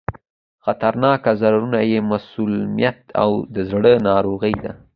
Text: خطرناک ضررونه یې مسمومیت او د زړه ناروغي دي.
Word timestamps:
خطرناک 0.65 1.23
ضررونه 1.41 1.79
یې 1.91 1.99
مسمومیت 2.11 2.99
او 3.21 3.31
د 3.53 3.55
زړه 3.71 3.91
ناروغي 4.07 4.53
دي. 4.63 4.71